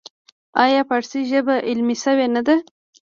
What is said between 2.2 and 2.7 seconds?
نه ده؟